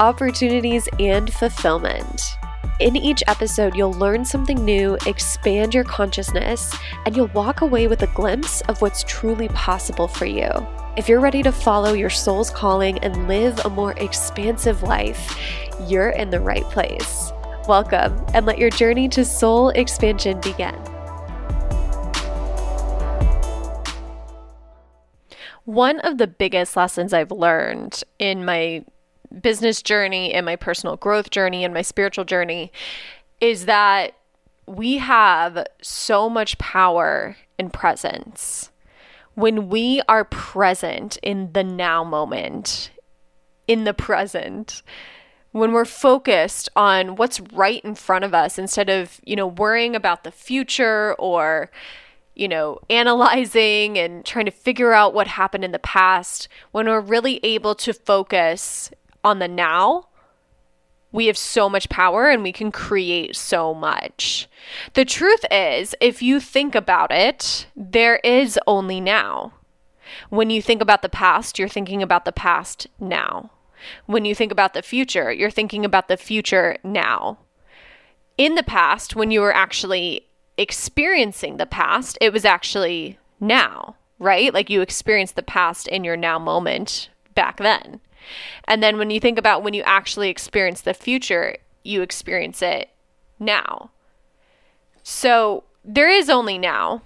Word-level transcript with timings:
opportunities, 0.00 0.88
and 0.98 1.32
fulfillment. 1.32 2.22
In 2.80 2.96
each 2.96 3.22
episode, 3.28 3.76
you'll 3.76 3.92
learn 3.92 4.24
something 4.24 4.64
new, 4.64 4.98
expand 5.06 5.74
your 5.74 5.84
consciousness, 5.84 6.74
and 7.06 7.16
you'll 7.16 7.28
walk 7.28 7.60
away 7.60 7.86
with 7.86 8.02
a 8.02 8.08
glimpse 8.08 8.62
of 8.62 8.82
what's 8.82 9.04
truly 9.04 9.48
possible 9.48 10.08
for 10.08 10.26
you. 10.26 10.48
If 10.96 11.08
you're 11.08 11.20
ready 11.20 11.42
to 11.44 11.52
follow 11.52 11.92
your 11.92 12.10
soul's 12.10 12.50
calling 12.50 12.98
and 12.98 13.28
live 13.28 13.58
a 13.64 13.70
more 13.70 13.92
expansive 13.92 14.82
life, 14.82 15.36
you're 15.86 16.10
in 16.10 16.30
the 16.30 16.40
right 16.40 16.64
place. 16.64 17.32
Welcome, 17.68 18.24
and 18.34 18.44
let 18.44 18.58
your 18.58 18.70
journey 18.70 19.08
to 19.10 19.24
soul 19.24 19.68
expansion 19.70 20.40
begin. 20.40 20.74
One 25.64 26.00
of 26.00 26.18
the 26.18 26.26
biggest 26.26 26.76
lessons 26.76 27.14
I've 27.14 27.30
learned 27.30 28.02
in 28.18 28.44
my 28.44 28.84
business 29.40 29.82
journey, 29.82 30.32
and 30.32 30.46
my 30.46 30.56
personal 30.56 30.96
growth 30.96 31.30
journey, 31.30 31.64
and 31.64 31.74
my 31.74 31.82
spiritual 31.82 32.24
journey 32.24 32.72
is 33.40 33.66
that 33.66 34.14
we 34.66 34.98
have 34.98 35.66
so 35.82 36.28
much 36.28 36.56
power 36.58 37.36
in 37.58 37.70
presence. 37.70 38.70
When 39.34 39.68
we 39.68 40.00
are 40.08 40.24
present 40.24 41.18
in 41.22 41.52
the 41.52 41.64
now 41.64 42.04
moment, 42.04 42.90
in 43.66 43.84
the 43.84 43.94
present, 43.94 44.82
when 45.52 45.72
we're 45.72 45.84
focused 45.84 46.68
on 46.76 47.16
what's 47.16 47.40
right 47.40 47.84
in 47.84 47.94
front 47.94 48.24
of 48.24 48.34
us 48.34 48.58
instead 48.58 48.88
of, 48.88 49.20
you 49.24 49.36
know, 49.36 49.46
worrying 49.46 49.94
about 49.94 50.24
the 50.24 50.30
future 50.30 51.14
or 51.14 51.70
you 52.34 52.48
know, 52.48 52.80
analyzing 52.90 53.96
and 53.96 54.24
trying 54.24 54.44
to 54.44 54.50
figure 54.50 54.92
out 54.92 55.14
what 55.14 55.28
happened 55.28 55.64
in 55.64 55.72
the 55.72 55.78
past, 55.78 56.48
when 56.72 56.86
we're 56.86 57.00
really 57.00 57.38
able 57.44 57.74
to 57.76 57.92
focus 57.92 58.90
on 59.24 59.38
the 59.38 59.48
now, 59.48 60.08
we 61.10 61.26
have 61.26 61.36
so 61.36 61.68
much 61.68 61.88
power 61.88 62.28
and 62.28 62.42
we 62.42 62.52
can 62.52 62.72
create 62.72 63.36
so 63.36 63.72
much. 63.72 64.48
The 64.94 65.04
truth 65.04 65.44
is, 65.50 65.94
if 66.00 66.20
you 66.22 66.40
think 66.40 66.74
about 66.74 67.12
it, 67.12 67.66
there 67.76 68.16
is 68.16 68.58
only 68.66 69.00
now. 69.00 69.54
When 70.28 70.50
you 70.50 70.60
think 70.60 70.82
about 70.82 71.02
the 71.02 71.08
past, 71.08 71.58
you're 71.58 71.68
thinking 71.68 72.02
about 72.02 72.24
the 72.24 72.32
past 72.32 72.88
now. 72.98 73.50
When 74.06 74.24
you 74.24 74.34
think 74.34 74.50
about 74.50 74.74
the 74.74 74.82
future, 74.82 75.32
you're 75.32 75.50
thinking 75.50 75.84
about 75.84 76.08
the 76.08 76.16
future 76.16 76.76
now. 76.82 77.38
In 78.36 78.56
the 78.56 78.62
past, 78.62 79.14
when 79.14 79.30
you 79.30 79.40
were 79.40 79.54
actually 79.54 80.26
experiencing 80.56 81.56
the 81.56 81.66
past, 81.66 82.18
it 82.20 82.32
was 82.32 82.44
actually 82.44 83.18
now, 83.38 83.96
right? 84.18 84.52
Like 84.52 84.70
you 84.70 84.80
experienced 84.80 85.36
the 85.36 85.42
past 85.42 85.86
in 85.88 86.02
your 86.02 86.16
now 86.16 86.38
moment 86.38 87.10
back 87.34 87.58
then. 87.58 88.00
And 88.66 88.82
then 88.82 88.98
when 88.98 89.10
you 89.10 89.20
think 89.20 89.38
about 89.38 89.62
when 89.62 89.74
you 89.74 89.82
actually 89.82 90.30
experience 90.30 90.80
the 90.80 90.94
future, 90.94 91.56
you 91.82 92.02
experience 92.02 92.62
it 92.62 92.90
now. 93.38 93.90
So 95.02 95.64
there 95.84 96.08
is 96.08 96.30
only 96.30 96.58
now. 96.58 97.02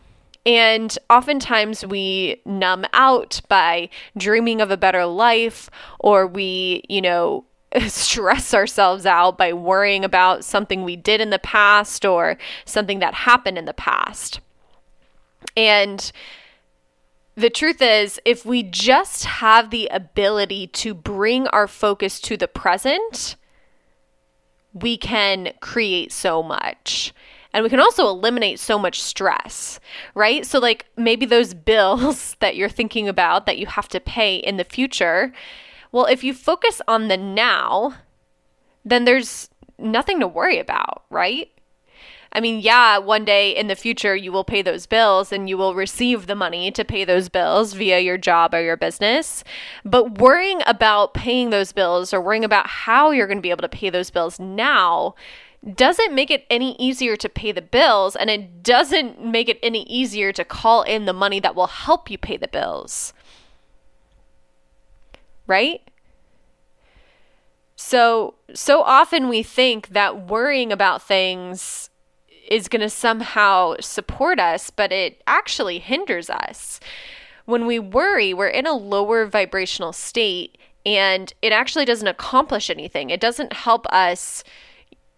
And 0.46 0.96
oftentimes 1.10 1.84
we 1.84 2.40
numb 2.46 2.86
out 2.92 3.40
by 3.48 3.90
dreaming 4.16 4.60
of 4.60 4.70
a 4.70 4.76
better 4.76 5.04
life, 5.04 5.68
or 5.98 6.26
we, 6.26 6.82
you 6.88 7.02
know, 7.02 7.44
stress 7.88 8.54
ourselves 8.54 9.04
out 9.04 9.36
by 9.36 9.52
worrying 9.52 10.04
about 10.04 10.44
something 10.44 10.84
we 10.84 10.96
did 10.96 11.20
in 11.20 11.30
the 11.30 11.38
past 11.38 12.04
or 12.04 12.38
something 12.64 12.98
that 13.00 13.12
happened 13.12 13.58
in 13.58 13.66
the 13.66 13.74
past. 13.74 14.40
And 15.56 16.10
the 17.38 17.50
truth 17.50 17.80
is, 17.80 18.20
if 18.24 18.44
we 18.44 18.64
just 18.64 19.24
have 19.24 19.70
the 19.70 19.86
ability 19.92 20.66
to 20.66 20.92
bring 20.92 21.46
our 21.48 21.68
focus 21.68 22.18
to 22.22 22.36
the 22.36 22.48
present, 22.48 23.36
we 24.74 24.96
can 24.96 25.52
create 25.60 26.10
so 26.10 26.42
much. 26.42 27.14
And 27.52 27.62
we 27.62 27.70
can 27.70 27.78
also 27.78 28.08
eliminate 28.08 28.58
so 28.58 28.76
much 28.76 29.00
stress, 29.00 29.78
right? 30.16 30.44
So, 30.44 30.58
like 30.58 30.86
maybe 30.96 31.26
those 31.26 31.54
bills 31.70 32.36
that 32.40 32.56
you're 32.56 32.68
thinking 32.68 33.08
about 33.08 33.46
that 33.46 33.58
you 33.58 33.66
have 33.66 33.88
to 33.90 34.00
pay 34.00 34.36
in 34.36 34.56
the 34.56 34.64
future, 34.64 35.32
well, 35.92 36.06
if 36.06 36.24
you 36.24 36.34
focus 36.34 36.82
on 36.88 37.06
the 37.06 37.16
now, 37.16 37.94
then 38.84 39.04
there's 39.04 39.48
nothing 39.78 40.18
to 40.18 40.26
worry 40.26 40.58
about, 40.58 41.04
right? 41.08 41.50
I 42.32 42.40
mean, 42.40 42.60
yeah, 42.60 42.98
one 42.98 43.24
day 43.24 43.56
in 43.56 43.68
the 43.68 43.74
future 43.74 44.14
you 44.14 44.32
will 44.32 44.44
pay 44.44 44.62
those 44.62 44.86
bills 44.86 45.32
and 45.32 45.48
you 45.48 45.56
will 45.56 45.74
receive 45.74 46.26
the 46.26 46.34
money 46.34 46.70
to 46.72 46.84
pay 46.84 47.04
those 47.04 47.28
bills 47.28 47.72
via 47.72 48.00
your 48.00 48.18
job 48.18 48.54
or 48.54 48.62
your 48.62 48.76
business. 48.76 49.44
But 49.84 50.18
worrying 50.18 50.60
about 50.66 51.14
paying 51.14 51.50
those 51.50 51.72
bills 51.72 52.12
or 52.12 52.20
worrying 52.20 52.44
about 52.44 52.66
how 52.66 53.10
you're 53.10 53.26
going 53.26 53.38
to 53.38 53.42
be 53.42 53.50
able 53.50 53.62
to 53.62 53.68
pay 53.68 53.90
those 53.90 54.10
bills 54.10 54.38
now 54.38 55.14
doesn't 55.74 56.14
make 56.14 56.30
it 56.30 56.44
any 56.50 56.76
easier 56.78 57.16
to 57.16 57.28
pay 57.28 57.50
the 57.50 57.62
bills 57.62 58.14
and 58.14 58.30
it 58.30 58.62
doesn't 58.62 59.24
make 59.24 59.48
it 59.48 59.58
any 59.62 59.82
easier 59.84 60.32
to 60.32 60.44
call 60.44 60.82
in 60.82 61.04
the 61.04 61.12
money 61.12 61.40
that 61.40 61.54
will 61.54 61.66
help 61.66 62.10
you 62.10 62.18
pay 62.18 62.36
the 62.36 62.48
bills. 62.48 63.12
Right? 65.46 65.80
So, 67.74 68.34
so 68.54 68.82
often 68.82 69.28
we 69.28 69.42
think 69.42 69.88
that 69.88 70.28
worrying 70.28 70.72
about 70.72 71.02
things 71.02 71.90
is 72.50 72.68
going 72.68 72.80
to 72.80 72.90
somehow 72.90 73.76
support 73.80 74.40
us, 74.40 74.70
but 74.70 74.92
it 74.92 75.22
actually 75.26 75.78
hinders 75.78 76.30
us. 76.30 76.80
When 77.44 77.66
we 77.66 77.78
worry, 77.78 78.34
we're 78.34 78.48
in 78.48 78.66
a 78.66 78.72
lower 78.72 79.26
vibrational 79.26 79.92
state 79.92 80.58
and 80.84 81.32
it 81.42 81.52
actually 81.52 81.84
doesn't 81.84 82.08
accomplish 82.08 82.70
anything. 82.70 83.10
It 83.10 83.20
doesn't 83.20 83.52
help 83.52 83.86
us 83.86 84.44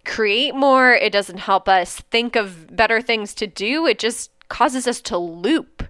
create 0.05 0.55
more, 0.55 0.93
it 0.93 1.13
doesn't 1.13 1.39
help 1.39 1.69
us 1.69 2.01
think 2.11 2.37
of 2.37 2.75
better 2.75 3.03
things 3.03 3.35
to 3.35 3.47
do. 3.47 3.87
It 3.87 3.99
just 3.99 4.31
causes 4.49 4.87
us 4.87 5.01
to 5.03 5.19
loop 5.19 5.85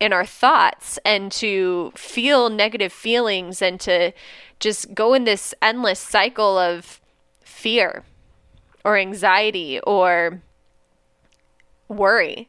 in 0.00 0.12
our 0.12 0.26
thoughts 0.26 0.98
and 1.04 1.32
to 1.32 1.92
feel 1.96 2.50
negative 2.50 2.92
feelings 2.92 3.60
and 3.62 3.80
to 3.80 4.12
just 4.60 4.94
go 4.94 5.14
in 5.14 5.24
this 5.24 5.54
endless 5.60 5.98
cycle 5.98 6.58
of 6.58 7.00
fear 7.40 8.04
or 8.84 8.96
anxiety 8.96 9.80
or 9.80 10.40
worry. 11.88 12.48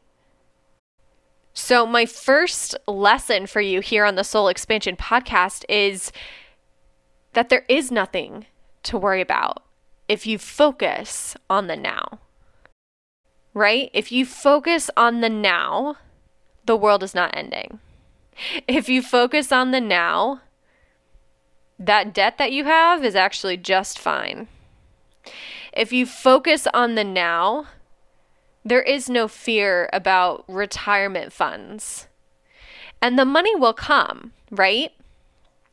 So, 1.52 1.84
my 1.84 2.06
first 2.06 2.76
lesson 2.86 3.46
for 3.46 3.60
you 3.60 3.80
here 3.80 4.04
on 4.04 4.14
the 4.14 4.24
Soul 4.24 4.48
Expansion 4.48 4.96
podcast 4.96 5.64
is 5.68 6.12
that 7.32 7.48
there 7.48 7.64
is 7.68 7.90
nothing 7.90 8.46
to 8.84 8.98
worry 8.98 9.20
about 9.20 9.62
if 10.08 10.26
you 10.26 10.38
focus 10.38 11.36
on 11.48 11.66
the 11.66 11.76
now. 11.76 12.20
Right? 13.52 13.90
If 13.92 14.12
you 14.12 14.24
focus 14.24 14.90
on 14.96 15.20
the 15.20 15.28
now, 15.28 15.96
the 16.66 16.76
world 16.76 17.02
is 17.02 17.14
not 17.14 17.36
ending. 17.36 17.80
If 18.66 18.88
you 18.88 19.02
focus 19.02 19.52
on 19.52 19.70
the 19.70 19.80
now, 19.80 20.40
that 21.78 22.14
debt 22.14 22.38
that 22.38 22.52
you 22.52 22.64
have 22.64 23.04
is 23.04 23.14
actually 23.14 23.56
just 23.56 23.98
fine. 23.98 24.48
If 25.72 25.92
you 25.92 26.06
focus 26.06 26.66
on 26.72 26.94
the 26.94 27.04
now, 27.04 27.66
there 28.64 28.82
is 28.82 29.08
no 29.08 29.26
fear 29.28 29.88
about 29.92 30.44
retirement 30.48 31.32
funds. 31.32 32.06
And 33.00 33.18
the 33.18 33.24
money 33.24 33.54
will 33.54 33.72
come, 33.72 34.32
right? 34.50 34.92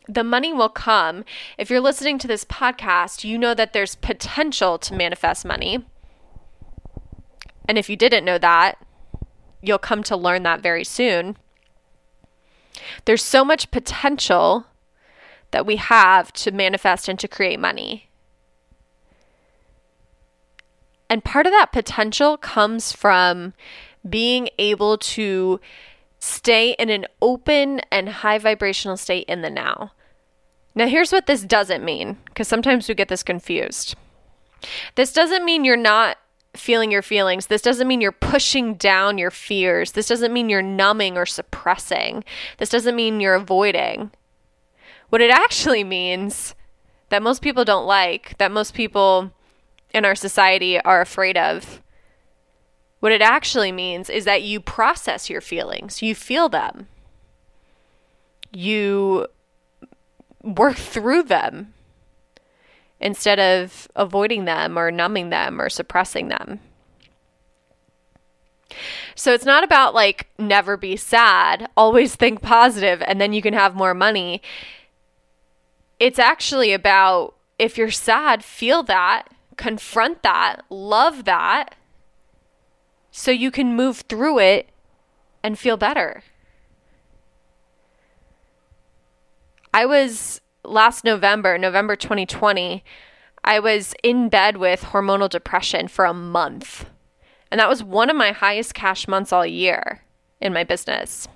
The 0.07 0.23
money 0.23 0.53
will 0.53 0.69
come. 0.69 1.25
If 1.57 1.69
you're 1.69 1.81
listening 1.81 2.17
to 2.19 2.27
this 2.27 2.45
podcast, 2.45 3.25
you 3.25 3.37
know 3.37 3.53
that 3.53 3.73
there's 3.73 3.95
potential 3.95 4.77
to 4.79 4.93
manifest 4.93 5.45
money. 5.45 5.85
And 7.67 7.77
if 7.77 7.89
you 7.89 7.97
didn't 7.97 8.23
know 8.23 8.37
that, 8.37 8.75
you'll 9.61 9.77
come 9.77 10.03
to 10.03 10.15
learn 10.15 10.43
that 10.43 10.61
very 10.61 10.85
soon. 10.85 11.35
There's 13.03 13.23
so 13.23 13.43
much 13.43 13.71
potential 13.71 14.65
that 15.51 15.65
we 15.65 15.75
have 15.77 16.31
to 16.33 16.51
manifest 16.51 17.09
and 17.09 17.19
to 17.19 17.27
create 17.27 17.59
money. 17.59 18.06
And 21.09 21.23
part 21.23 21.45
of 21.45 21.53
that 21.53 21.71
potential 21.71 22.37
comes 22.37 22.91
from 22.91 23.53
being 24.07 24.49
able 24.57 24.97
to 24.97 25.59
stay 26.19 26.71
in 26.71 26.89
an 26.89 27.05
open 27.21 27.79
and 27.91 28.09
high 28.09 28.37
vibrational 28.37 28.97
state 28.97 29.25
in 29.27 29.41
the 29.41 29.49
now. 29.49 29.91
Now, 30.75 30.87
here's 30.87 31.11
what 31.11 31.25
this 31.25 31.43
doesn't 31.43 31.83
mean, 31.83 32.17
because 32.25 32.47
sometimes 32.47 32.87
we 32.87 32.95
get 32.95 33.07
this 33.07 33.23
confused. 33.23 33.95
This 34.95 35.13
doesn't 35.13 35.45
mean 35.45 35.65
you're 35.65 35.77
not 35.77 36.17
feeling 36.55 36.91
your 36.91 37.01
feelings. 37.01 37.47
This 37.47 37.61
doesn't 37.61 37.87
mean 37.87 38.01
you're 38.01 38.11
pushing 38.11 38.75
down 38.75 39.17
your 39.17 39.31
fears. 39.31 39.91
This 39.93 40.07
doesn't 40.07 40.33
mean 40.33 40.49
you're 40.49 40.61
numbing 40.61 41.17
or 41.17 41.25
suppressing. 41.25 42.23
This 42.57 42.69
doesn't 42.69 42.95
mean 42.95 43.19
you're 43.19 43.35
avoiding. 43.35 44.11
What 45.09 45.21
it 45.21 45.31
actually 45.31 45.83
means 45.83 46.55
that 47.09 47.23
most 47.23 47.41
people 47.41 47.63
don't 47.63 47.85
like, 47.85 48.37
that 48.39 48.51
most 48.51 48.73
people 48.73 49.31
in 49.97 50.05
our 50.05 50.15
society 50.15 50.79
are 50.81 51.01
afraid 51.01 51.35
of, 51.37 51.81
what 52.99 53.11
it 53.11 53.21
actually 53.21 53.71
means 53.71 54.09
is 54.09 54.25
that 54.25 54.41
you 54.41 54.59
process 54.59 55.29
your 55.29 55.41
feelings, 55.41 56.01
you 56.01 56.15
feel 56.15 56.49
them, 56.49 56.87
you 58.51 59.27
work 60.41 60.77
through 60.77 61.23
them 61.23 61.73
instead 62.99 63.39
of 63.39 63.87
avoiding 63.95 64.45
them 64.45 64.77
or 64.77 64.89
numbing 64.89 65.29
them 65.29 65.61
or 65.61 65.69
suppressing 65.69 66.29
them. 66.29 66.59
So 69.13 69.33
it's 69.33 69.45
not 69.45 69.63
about 69.63 69.93
like 69.93 70.27
never 70.39 70.77
be 70.77 70.95
sad, 70.95 71.69
always 71.77 72.15
think 72.15 72.41
positive, 72.41 73.03
and 73.05 73.21
then 73.21 73.33
you 73.33 73.41
can 73.41 73.53
have 73.53 73.75
more 73.75 73.93
money. 73.93 74.41
It's 75.99 76.19
actually 76.19 76.73
about 76.73 77.35
if 77.59 77.77
you're 77.77 77.91
sad, 77.91 78.43
feel 78.43 78.83
that, 78.83 79.27
confront 79.57 80.23
that, 80.23 80.61
love 80.69 81.25
that, 81.25 81.75
so 83.11 83.31
you 83.31 83.51
can 83.51 83.75
move 83.75 84.03
through 84.07 84.39
it 84.39 84.69
and 85.43 85.57
feel 85.57 85.77
better. 85.77 86.23
I 89.73 89.85
was 89.85 90.41
last 90.63 91.03
November, 91.03 91.57
November 91.57 91.95
2020, 91.95 92.83
I 93.43 93.59
was 93.59 93.93
in 94.03 94.29
bed 94.29 94.57
with 94.57 94.81
hormonal 94.81 95.29
depression 95.29 95.87
for 95.87 96.05
a 96.05 96.13
month. 96.13 96.85
And 97.49 97.59
that 97.59 97.69
was 97.69 97.83
one 97.83 98.09
of 98.09 98.15
my 98.15 98.31
highest 98.31 98.73
cash 98.73 99.07
months 99.07 99.31
all 99.31 99.45
year 99.45 100.03
in 100.41 100.53
my 100.53 100.63
business. 100.63 101.27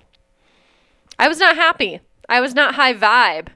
I 1.18 1.28
was 1.28 1.40
not 1.40 1.56
happy. 1.56 2.02
I 2.28 2.42
was 2.42 2.54
not 2.54 2.76
high 2.76 2.94
vibe. 2.94 3.50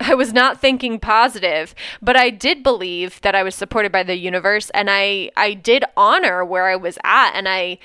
I 0.00 0.14
was 0.14 0.32
not 0.32 0.60
thinking 0.60 0.98
positive, 0.98 1.74
but 2.00 2.16
I 2.16 2.30
did 2.30 2.62
believe 2.62 3.20
that 3.20 3.34
I 3.34 3.42
was 3.42 3.54
supported 3.54 3.92
by 3.92 4.02
the 4.02 4.16
universe 4.16 4.70
and 4.70 4.88
I 4.90 5.30
I 5.36 5.54
did 5.54 5.84
honor 5.96 6.44
where 6.44 6.68
I 6.68 6.76
was 6.76 6.98
at 7.04 7.32
and 7.32 7.46
I 7.48 7.78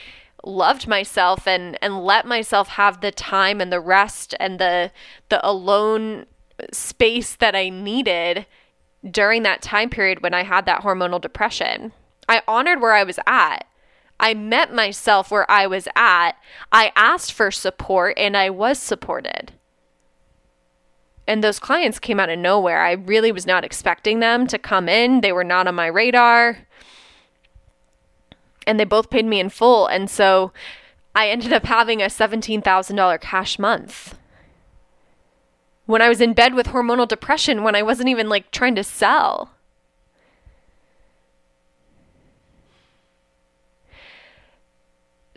loved 0.44 0.88
myself 0.88 1.45
and 1.45 1.77
and 1.81 2.03
let 2.03 2.25
myself 2.25 2.69
have 2.69 3.01
the 3.01 3.12
time 3.12 3.59
and 3.59 3.71
the 3.71 3.81
rest 3.81 4.33
and 4.39 4.59
the 4.59 4.91
the 5.29 5.45
alone 5.45 6.25
space 6.71 7.35
that 7.35 7.56
I 7.56 7.67
needed 7.69 8.45
during 9.09 9.44
that 9.44 9.61
time 9.61 9.89
period 9.89 10.23
when 10.23 10.33
I 10.33 10.44
had 10.44 10.65
that 10.65 10.81
hormonal 10.83 11.19
depression. 11.19 11.91
I 12.29 12.41
honored 12.47 12.81
where 12.81 12.94
I 12.94 13.03
was 13.03 13.19
at. 13.27 13.65
I 14.19 14.33
met 14.33 14.73
myself 14.73 15.29
where 15.29 15.50
I 15.51 15.68
was 15.68 15.89
at. 15.95 16.31
I 16.71 16.94
asked 16.95 17.33
for 17.33 17.51
support 17.51 18.18
and 18.18 18.38
I 18.38 18.50
was 18.50 18.79
supported 18.79 19.51
and 21.27 21.44
those 21.44 21.60
clients 21.60 22.00
came 22.00 22.19
out 22.19 22.30
of 22.30 22.38
nowhere. 22.38 22.81
I 22.81 22.92
really 22.92 23.31
was 23.31 23.48
not 23.48 23.63
expecting 23.63 24.19
them 24.19 24.45
to 24.48 24.60
come 24.60 24.88
in. 24.88 25.22
They 25.22 25.31
were 25.31 25.44
not 25.44 25.68
on 25.68 25.75
my 25.75 25.88
radar. 25.88 26.60
And 28.68 28.80
they 28.80 28.83
both 28.83 29.10
paid 29.10 29.25
me 29.25 29.39
in 29.39 29.50
full. 29.50 29.88
And 29.88 30.10
so 30.10 30.51
I 31.16 31.30
ended 31.30 31.51
up 31.51 31.66
having 31.66 32.01
a 32.01 32.06
$17,000 32.06 33.22
cash 33.22 33.57
month. 33.57 34.18
When 35.88 36.01
I 36.01 36.10
was 36.10 36.22
in 36.22 36.33
bed 36.33 36.54
with 36.54 36.68
hormonal 36.68 37.07
depression, 37.07 37.63
when 37.63 37.75
I 37.75 37.83
wasn't 37.83 38.10
even 38.10 38.30
like 38.30 38.51
trying 38.51 38.75
to 38.75 38.83
sell. 38.83 39.51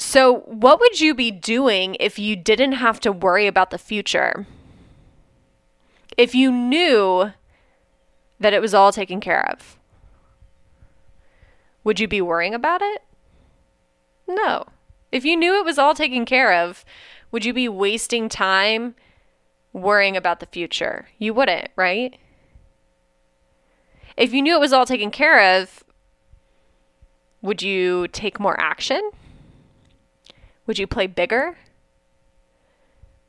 So, 0.01 0.41
what 0.47 0.81
would 0.81 1.01
you 1.01 1.13
be 1.13 1.31
doing 1.31 1.97
if 1.99 2.19
you 2.19 2.35
didn't 2.37 2.73
have 2.73 3.01
to 3.01 3.13
worry 3.13 3.47
about 3.47 3.71
the 3.71 3.79
future? 3.79 4.47
If 6.19 6.35
you 6.35 6.51
knew 6.51 7.33
that 8.41 8.53
it 8.53 8.61
was 8.61 8.75
all 8.75 8.93
taken 8.93 9.21
care 9.21 9.49
of, 9.51 9.79
would 11.85 12.01
you 12.01 12.09
be 12.09 12.21
worrying 12.21 12.55
about 12.55 12.83
it? 12.83 13.03
No. 14.27 14.67
If 15.13 15.25
you 15.25 15.37
knew 15.37 15.59
it 15.59 15.65
was 15.65 15.79
all 15.79 15.95
taken 15.95 16.27
care 16.27 16.53
of, 16.53 16.85
would 17.31 17.45
you 17.45 17.55
be 17.55 17.69
wasting 17.69 18.29
time 18.29 18.97
worrying 19.73 20.17
about 20.17 20.41
the 20.41 20.47
future? 20.47 21.09
You 21.19 21.33
wouldn't, 21.33 21.69
right? 21.77 22.19
If 24.17 24.35
you 24.35 24.43
knew 24.43 24.57
it 24.57 24.61
was 24.61 24.73
all 24.73 24.87
taken 24.87 25.13
care 25.13 25.61
of, 25.61 25.85
would 27.41 27.63
you 27.63 28.09
take 28.09 28.41
more 28.41 28.59
action? 28.61 29.11
Would 30.67 30.81
you 30.81 30.89
play 30.89 31.07
bigger? 31.07 31.57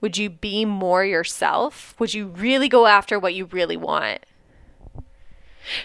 Would 0.01 0.17
you 0.17 0.29
be 0.29 0.65
more 0.65 1.03
yourself? 1.03 1.95
Would 1.99 2.13
you 2.13 2.27
really 2.27 2.69
go 2.69 2.85
after 2.85 3.19
what 3.19 3.33
you 3.33 3.45
really 3.45 3.77
want? 3.77 4.25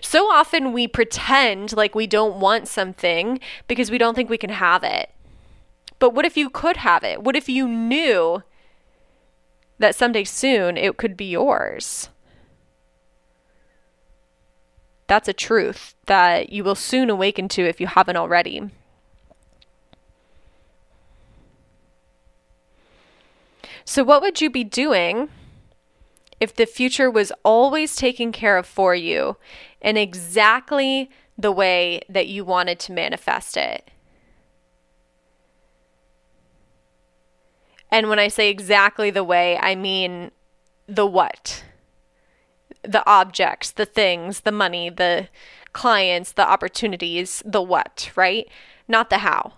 So 0.01 0.27
often 0.27 0.73
we 0.73 0.87
pretend 0.87 1.77
like 1.77 1.95
we 1.95 2.07
don't 2.07 2.39
want 2.41 2.69
something 2.69 3.41
because 3.67 3.91
we 3.91 3.99
don't 3.99 4.15
think 4.15 4.31
we 4.31 4.39
can 4.39 4.51
have 4.51 4.85
it. 4.85 5.11
But 5.99 6.15
what 6.15 6.25
if 6.25 6.37
you 6.37 6.49
could 6.49 6.79
have 6.79 7.03
it? 7.03 7.23
What 7.23 7.37
if 7.37 7.49
you 7.49 7.67
knew 7.69 8.43
that 9.79 9.95
someday 9.95 10.25
soon 10.25 10.77
it 10.77 10.97
could 10.97 11.17
be 11.17 11.27
yours? 11.27 12.09
That's 15.07 15.29
a 15.29 15.35
truth 15.35 15.95
that 16.07 16.51
you 16.51 16.65
will 16.65 16.75
soon 16.75 17.11
awaken 17.11 17.49
to 17.51 17.63
if 17.63 17.81
you 17.81 17.87
haven't 17.87 18.17
already. 18.17 18.71
So, 23.85 24.03
what 24.03 24.23
would 24.23 24.41
you 24.41 24.49
be 24.51 24.65
doing 24.65 25.29
if 26.41 26.55
the 26.55 26.67
future 26.67 27.11
was 27.11 27.33
always 27.45 27.97
taken 27.97 28.33
care 28.33 28.57
of 28.57 28.67
for 28.67 28.95
you 28.95 29.37
in 29.81 29.97
exactly 29.97 31.11
the 31.37 31.53
way 31.53 32.01
that 32.09 32.27
you 32.27 32.45
wanted 32.45 32.79
to 32.81 32.93
manifest 32.93 33.57
it? 33.57 33.91
And 37.91 38.09
when 38.09 38.19
I 38.19 38.29
say 38.29 38.49
exactly 38.51 39.11
the 39.11 39.23
way, 39.23 39.59
I 39.59 39.75
mean 39.75 40.31
the 40.89 41.07
what, 41.07 41.63
the 42.83 43.07
objects, 43.09 43.71
the 43.71 43.87
things, 43.87 44.41
the 44.41 44.53
money, 44.53 44.91
the 44.91 45.29
clients, 45.73 46.33
the 46.33 46.49
opportunities, 46.49 47.43
the 47.45 47.63
what, 47.63 48.11
right? 48.17 48.49
Not 48.89 49.11
the 49.11 49.19
how. 49.19 49.53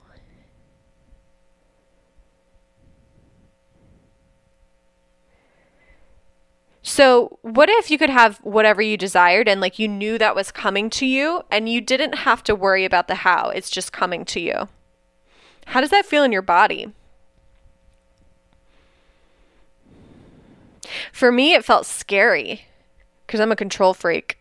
So, 6.89 7.41
what 7.43 7.69
if 7.69 7.91
you 7.91 7.99
could 7.99 8.11
have 8.11 8.39
whatever 8.45 8.81
you 8.81 8.97
desired 8.97 9.49
and 9.49 9.61
like 9.61 9.77
you 9.77 9.89
knew 9.89 10.19
that 10.19 10.37
was 10.37 10.53
coming 10.53 10.89
to 10.91 11.05
you 11.05 11.43
and 11.51 11.69
you 11.69 11.81
didn't 11.81 12.19
have 12.19 12.45
to 12.45 12.55
worry 12.55 12.85
about 12.85 13.09
the 13.09 13.17
how? 13.17 13.49
It's 13.49 13.71
just 13.71 13.93
coming 13.93 14.25
to 14.27 14.39
you. 14.39 14.69
How 15.67 15.81
does 15.81 15.91
that 15.91 16.07
feel 16.07 16.23
in 16.23 16.31
your 16.31 16.43
body? 16.43 16.93
For 21.11 21.33
me, 21.33 21.55
it 21.55 21.65
felt 21.65 21.87
scary 21.87 22.67
because 23.27 23.41
I'm 23.41 23.51
a 23.51 23.57
control 23.57 23.93
freak. 23.93 24.39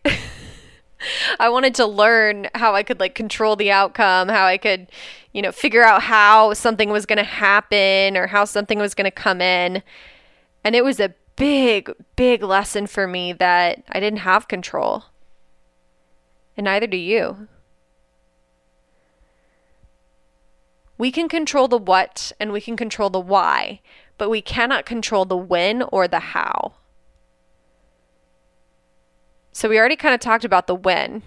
I 1.40 1.48
wanted 1.48 1.74
to 1.74 1.84
learn 1.86 2.46
how 2.54 2.76
I 2.76 2.84
could 2.84 3.00
like 3.00 3.16
control 3.16 3.56
the 3.56 3.72
outcome, 3.72 4.28
how 4.28 4.46
I 4.46 4.56
could, 4.56 4.86
you 5.32 5.42
know, 5.42 5.50
figure 5.50 5.82
out 5.82 6.00
how 6.00 6.54
something 6.54 6.90
was 6.90 7.06
going 7.06 7.18
to 7.18 7.24
happen 7.24 8.16
or 8.16 8.28
how 8.28 8.44
something 8.44 8.78
was 8.78 8.94
going 8.94 9.06
to 9.06 9.10
come 9.10 9.40
in. 9.40 9.82
And 10.62 10.76
it 10.76 10.84
was 10.84 11.00
a 11.00 11.12
big, 11.36 11.92
big 12.16 12.42
lesson 12.42 12.86
for 12.86 13.06
me 13.06 13.32
that 13.34 13.82
I 13.88 14.00
didn't 14.00 14.20
have 14.20 14.48
control. 14.48 15.04
And 16.56 16.64
neither 16.64 16.86
do 16.86 16.96
you. 16.96 17.48
We 20.98 21.12
can 21.12 21.28
control 21.28 21.68
the 21.68 21.78
what 21.78 22.32
and 22.40 22.52
we 22.52 22.60
can 22.60 22.76
control 22.76 23.10
the 23.10 23.20
why, 23.20 23.80
but 24.16 24.30
we 24.30 24.40
cannot 24.40 24.86
control 24.86 25.26
the 25.26 25.36
when 25.36 25.82
or 25.82 26.08
the 26.08 26.20
how. 26.20 26.74
So 29.52 29.68
we 29.68 29.78
already 29.78 29.96
kind 29.96 30.14
of 30.14 30.20
talked 30.20 30.44
about 30.44 30.66
the 30.66 30.74
when. 30.74 31.22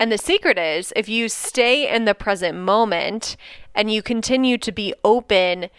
And 0.00 0.12
the 0.12 0.18
secret 0.18 0.58
is 0.58 0.92
if 0.94 1.08
you 1.08 1.28
stay 1.28 1.92
in 1.92 2.04
the 2.04 2.14
present 2.14 2.56
moment 2.56 3.36
and 3.74 3.92
you 3.92 4.02
continue 4.02 4.56
to 4.58 4.70
be 4.70 4.94
open 5.04 5.70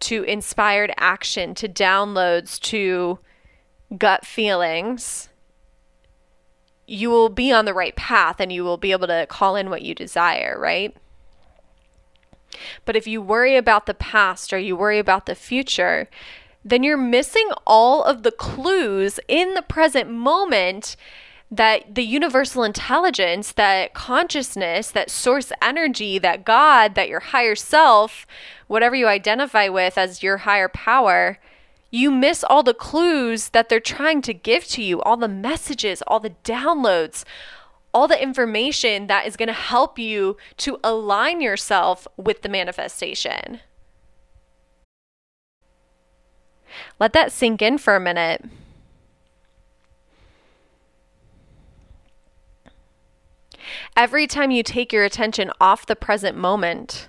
to 0.00 0.22
inspired 0.24 0.92
action 0.96 1.54
to 1.54 1.68
downloads 1.68 2.60
to 2.60 3.18
gut 3.96 4.26
feelings, 4.26 5.28
you 6.86 7.10
will 7.10 7.28
be 7.28 7.50
on 7.52 7.64
the 7.64 7.74
right 7.74 7.96
path 7.96 8.40
and 8.40 8.52
you 8.52 8.64
will 8.64 8.76
be 8.76 8.92
able 8.92 9.06
to 9.06 9.26
call 9.28 9.56
in 9.56 9.70
what 9.70 9.82
you 9.82 9.94
desire, 9.94 10.58
right? 10.58 10.94
But 12.84 12.96
if 12.96 13.06
you 13.06 13.20
worry 13.20 13.56
about 13.56 13.86
the 13.86 13.94
past 13.94 14.52
or 14.52 14.58
you 14.58 14.76
worry 14.76 14.98
about 14.98 15.26
the 15.26 15.34
future, 15.34 16.08
then 16.64 16.82
you're 16.82 16.96
missing 16.96 17.48
all 17.66 18.02
of 18.02 18.22
the 18.22 18.30
clues 18.30 19.20
in 19.28 19.54
the 19.54 19.62
present 19.62 20.10
moment 20.10 20.96
that 21.50 21.94
the 21.94 22.02
universal 22.02 22.64
intelligence, 22.64 23.52
that 23.52 23.94
consciousness, 23.94 24.90
that 24.90 25.10
source 25.10 25.52
energy, 25.62 26.18
that 26.18 26.44
God, 26.44 26.94
that 26.94 27.08
your 27.08 27.20
higher 27.20 27.54
self, 27.54 28.26
whatever 28.66 28.96
you 28.96 29.06
identify 29.06 29.68
with 29.68 29.96
as 29.96 30.22
your 30.22 30.38
higher 30.38 30.68
power, 30.68 31.38
you 31.90 32.10
miss 32.10 32.42
all 32.42 32.62
the 32.62 32.74
clues 32.74 33.50
that 33.50 33.68
they're 33.68 33.78
trying 33.78 34.20
to 34.22 34.34
give 34.34 34.64
to 34.66 34.82
you, 34.82 35.00
all 35.02 35.16
the 35.16 35.28
messages, 35.28 36.02
all 36.08 36.18
the 36.18 36.34
downloads, 36.42 37.24
all 37.92 38.08
the 38.08 38.20
information 38.20 39.06
that 39.06 39.26
is 39.26 39.36
going 39.36 39.46
to 39.46 39.52
help 39.52 39.96
you 39.98 40.36
to 40.56 40.80
align 40.82 41.40
yourself 41.40 42.08
with 42.16 42.42
the 42.42 42.48
manifestation. 42.48 43.60
Let 46.98 47.12
that 47.12 47.30
sink 47.30 47.62
in 47.62 47.78
for 47.78 47.94
a 47.94 48.00
minute. 48.00 48.44
Every 53.96 54.26
time 54.26 54.50
you 54.50 54.62
take 54.62 54.92
your 54.92 55.04
attention 55.04 55.52
off 55.60 55.86
the 55.86 55.94
present 55.94 56.36
moment, 56.36 57.08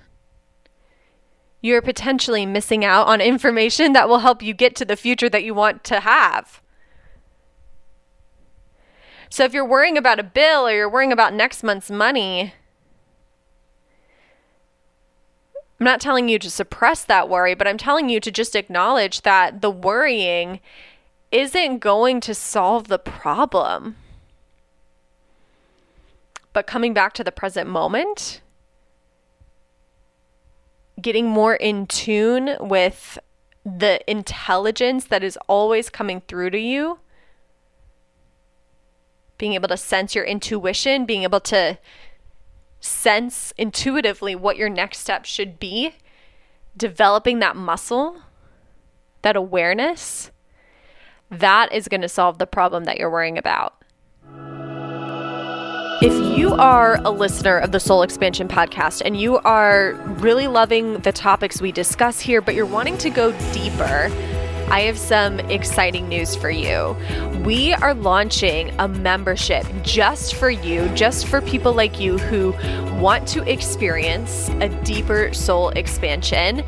you're 1.62 1.82
potentially 1.82 2.46
missing 2.46 2.86
out 2.86 3.08
on 3.08 3.22
information 3.22 3.94
that 3.94 4.08
will 4.08 4.20
help 4.20 4.44
you 4.44 4.54
get 4.54 4.76
to 4.76 4.86
the 4.86 4.96
future 4.96 5.30
that 5.30 5.44
you 5.44 5.54
want 5.56 5.84
to 5.86 6.02
have. 6.02 6.62
So 9.30 9.44
if 9.44 9.54
you're 9.54 9.68
worrying 9.68 9.98
about 9.98 10.20
a 10.20 10.24
bill 10.24 10.68
or 10.68 10.72
you're 10.72 10.90
worrying 10.90 11.12
about 11.12 11.34
next 11.34 11.64
month's 11.64 11.90
money, 11.90 12.54
I'm 15.80 15.84
not 15.84 16.00
telling 16.00 16.30
you 16.30 16.38
to 16.40 16.52
suppress 16.52 17.04
that 17.04 17.28
worry, 17.28 17.56
but 17.56 17.68
I'm 17.68 17.78
telling 17.78 18.10
you 18.10 18.20
to 18.20 18.32
just 18.32 18.56
acknowledge 18.56 19.24
that 19.24 19.62
the 19.62 19.72
worrying 19.72 20.60
isn't 21.32 21.80
going 21.80 22.22
to 22.22 22.36
solve 22.36 22.88
the 22.88 23.00
problem. 23.00 23.98
But 26.56 26.68
coming 26.68 26.94
back 26.94 27.12
to 27.16 27.24
the 27.26 27.34
present 27.34 27.70
moment, 27.70 28.40
getting 31.02 31.28
more 31.28 31.54
in 31.54 31.86
tune 31.86 32.56
with 32.62 33.20
the 33.66 34.00
intelligence 34.10 35.04
that 35.08 35.22
is 35.22 35.38
always 35.50 35.90
coming 35.90 36.22
through 36.30 36.52
to 36.52 36.58
you 36.58 37.00
being 39.38 39.52
able 39.52 39.68
to 39.68 39.76
sense 39.76 40.16
your 40.16 40.24
intuition, 40.24 41.06
being 41.06 41.24
able 41.24 41.42
to 41.42 41.78
sense 42.80 43.52
intuitively 43.58 44.34
what 44.34 44.56
your 44.56 44.70
next 44.70 45.00
step 45.00 45.26
should 45.26 45.60
be, 45.60 45.96
developing 46.78 47.40
that 47.40 47.58
muscle, 47.58 48.22
that 49.24 49.36
awareness, 49.36 50.32
that 51.30 51.74
is 51.74 51.90
going 51.90 52.00
to 52.00 52.08
solve 52.08 52.38
the 52.38 52.48
problem 52.48 52.86
that 52.86 52.98
you're 52.98 53.12
worrying 53.12 53.38
about. 53.38 53.84
You 56.36 56.54
are 56.54 56.96
a 57.06 57.12
listener 57.12 57.58
of 57.58 57.72
the 57.72 57.80
Soul 57.80 58.02
Expansion 58.02 58.50
podcast 58.50 59.02
and 59.06 59.18
you 59.18 59.38
are 59.40 59.94
really 60.20 60.50
loving 60.50 61.00
the 61.00 61.14
topics 61.14 61.62
we 61.62 61.72
discuss 61.72 62.20
here, 62.20 62.42
but 62.42 62.56
you're 62.56 62.66
wanting 62.66 62.98
to 62.98 63.10
go 63.10 63.32
deeper, 63.54 64.12
I 64.70 64.82
have 64.82 65.00
some 65.00 65.40
exciting 65.40 66.10
news 66.10 66.36
for 66.36 66.50
you. 66.50 66.98
We 67.46 67.72
are 67.76 67.94
launching 67.94 68.78
a 68.80 68.88
membership 68.90 69.66
just 69.82 70.36
for 70.36 70.50
you, 70.50 70.90
just 70.90 71.28
for 71.28 71.40
people 71.40 71.72
like 71.72 72.02
you 72.02 72.18
who 72.18 72.52
want 73.00 73.30
to 73.30 73.50
experience 73.50 74.50
a 74.60 74.68
deeper 74.84 75.34
soul 75.34 75.70
expansion 75.70 76.66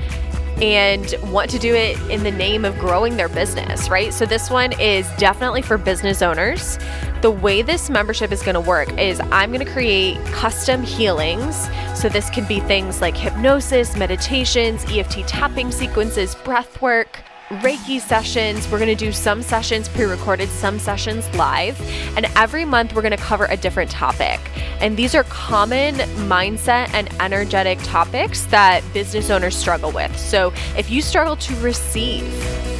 and 0.62 1.16
want 1.32 1.50
to 1.52 1.60
do 1.60 1.76
it 1.76 2.00
in 2.10 2.24
the 2.24 2.32
name 2.32 2.66
of 2.66 2.78
growing 2.80 3.16
their 3.18 3.30
business, 3.30 3.90
right? 3.90 4.14
So, 4.14 4.26
this 4.26 4.50
one 4.50 4.80
is 4.80 5.08
definitely 5.18 5.62
for 5.62 5.78
business 5.78 6.22
owners. 6.22 6.80
The 7.22 7.32
way 7.32 7.62
this 7.62 7.90
membership 7.90 8.32
is 8.32 8.42
going 8.42 8.56
to 8.56 8.62
work 8.62 8.92
is 8.98 9.20
I'm 9.32 9.52
going 9.52 9.66
to 9.66 9.72
create 9.72 10.24
custom 10.28 10.84
healings. 10.84 11.70
So, 11.96 12.10
this 12.10 12.30
could 12.30 12.48
be 12.48 12.60
things 12.62 13.02
like 13.02 13.16
hypnosis, 13.16 13.96
meditations, 13.96 14.84
EFT 14.86 15.28
tapping 15.28 15.72
sequences, 15.72 16.36
breath 16.36 16.82
work 16.82 17.24
Reiki 17.50 18.02
sessions. 18.02 18.70
We're 18.70 18.78
going 18.78 18.96
to 18.96 19.06
do 19.06 19.14
some 19.14 19.42
sessions 19.42 19.88
pre 19.88 20.04
recorded, 20.04 20.50
some 20.50 20.78
sessions 20.80 21.34
live. 21.36 21.80
And 22.18 22.26
every 22.36 22.66
month, 22.66 22.94
we're 22.94 23.02
going 23.02 23.16
to 23.16 23.24
cover 23.24 23.46
a 23.46 23.56
different 23.56 23.90
topic. 23.90 24.42
And 24.82 24.98
these 24.98 25.16
are 25.16 25.24
common 25.24 25.96
mindset 26.28 26.94
and 26.94 27.10
energetic 27.22 27.80
topics 27.84 28.46
that 28.48 28.84
business 28.94 29.30
owners 29.30 29.56
struggle 29.56 29.92
with. 29.92 30.18
So 30.20 30.52
if 30.78 30.90
you 30.90 31.02
struggle 31.02 31.38
to 31.38 31.56
receive 31.62 32.26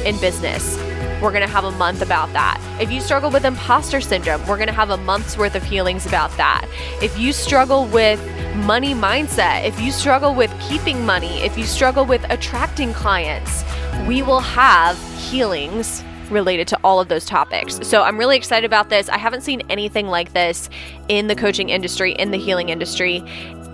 in 0.04 0.20
business, 0.20 0.76
we're 1.22 1.32
going 1.32 1.46
to 1.46 1.52
have 1.52 1.64
a 1.64 1.72
month 1.72 2.02
about 2.02 2.30
that. 2.34 2.60
If 2.78 2.92
you 2.92 3.00
struggle 3.00 3.30
with 3.30 3.46
imposter 3.46 4.02
syndrome, 4.02 4.46
we're 4.46 4.56
going 4.56 4.68
to 4.68 4.74
have 4.74 4.90
a 4.90 4.98
month's 4.98 5.38
worth 5.38 5.54
of 5.54 5.62
healings 5.62 6.04
about 6.04 6.30
that. 6.36 6.68
If 7.02 7.18
you 7.18 7.32
struggle 7.32 7.86
with 7.86 8.20
money 8.54 8.94
mindset, 8.94 9.64
if 9.64 9.80
you 9.80 9.90
struggle 9.90 10.34
with 10.34 10.54
keeping 10.60 11.06
money, 11.06 11.40
if 11.40 11.56
you 11.56 11.64
struggle 11.64 12.04
with 12.04 12.24
attracting 12.30 12.92
clients, 12.92 13.64
we 14.08 14.22
will 14.22 14.40
have 14.40 14.98
healings 15.18 16.02
related 16.30 16.66
to 16.66 16.78
all 16.82 16.98
of 16.98 17.08
those 17.08 17.26
topics. 17.26 17.78
So 17.86 18.02
I'm 18.02 18.16
really 18.16 18.38
excited 18.38 18.64
about 18.64 18.88
this. 18.88 19.10
I 19.10 19.18
haven't 19.18 19.42
seen 19.42 19.60
anything 19.68 20.06
like 20.06 20.32
this 20.32 20.70
in 21.08 21.26
the 21.26 21.34
coaching 21.34 21.68
industry, 21.68 22.12
in 22.12 22.30
the 22.30 22.38
healing 22.38 22.70
industry. 22.70 23.22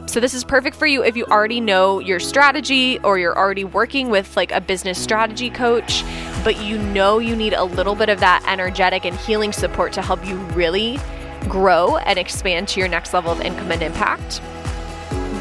So 0.06 0.18
this 0.18 0.34
is 0.34 0.42
perfect 0.42 0.74
for 0.74 0.86
you 0.86 1.04
if 1.04 1.16
you 1.16 1.24
already 1.26 1.60
know 1.60 2.00
your 2.00 2.18
strategy 2.18 2.98
or 3.04 3.16
you're 3.16 3.38
already 3.38 3.62
working 3.62 4.10
with 4.10 4.36
like 4.36 4.50
a 4.50 4.60
business 4.60 5.00
strategy 5.00 5.50
coach, 5.50 6.02
but 6.42 6.60
you 6.60 6.78
know 6.78 7.20
you 7.20 7.36
need 7.36 7.52
a 7.52 7.62
little 7.62 7.94
bit 7.94 8.08
of 8.08 8.18
that 8.18 8.44
energetic 8.48 9.04
and 9.04 9.16
healing 9.16 9.52
support 9.52 9.92
to 9.92 10.02
help 10.02 10.26
you 10.26 10.34
really 10.56 10.98
grow 11.48 11.96
and 11.98 12.18
expand 12.18 12.66
to 12.68 12.80
your 12.80 12.88
next 12.88 13.14
level 13.14 13.30
of 13.30 13.40
income 13.40 13.70
and 13.70 13.84
impact 13.84 14.40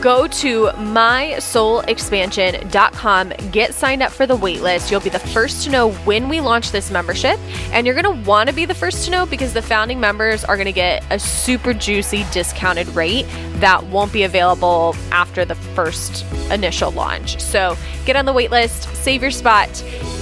go 0.03 0.27
to 0.27 0.65
mysoulexpansion.com, 0.65 3.29
get 3.51 3.73
signed 3.73 4.03
up 4.03 4.11
for 4.11 4.27
the 4.27 4.35
waitlist. 4.35 4.91
You'll 4.91 4.99
be 4.99 5.09
the 5.09 5.17
first 5.17 5.63
to 5.63 5.69
know 5.69 5.93
when 5.93 6.27
we 6.27 6.41
launch 6.41 6.73
this 6.73 6.91
membership, 6.91 7.39
and 7.71 7.87
you're 7.87 7.95
going 7.95 8.03
to 8.03 8.11
want 8.29 8.49
to 8.49 8.55
be 8.55 8.65
the 8.65 8.73
first 8.73 9.05
to 9.05 9.11
know 9.11 9.25
because 9.25 9.53
the 9.53 9.61
founding 9.61 10.01
members 10.01 10.43
are 10.43 10.57
going 10.57 10.65
to 10.65 10.73
get 10.73 11.05
a 11.09 11.17
super 11.17 11.73
juicy 11.73 12.25
discounted 12.31 12.89
rate 12.89 13.25
that 13.61 13.85
won't 13.85 14.11
be 14.11 14.23
available 14.23 14.93
after 15.09 15.45
the 15.45 15.55
first 15.55 16.25
initial 16.51 16.91
launch. 16.91 17.39
So 17.39 17.77
get 18.05 18.17
on 18.17 18.25
the 18.25 18.33
waitlist, 18.33 18.93
save 18.95 19.21
your 19.21 19.31
spot. 19.31 19.69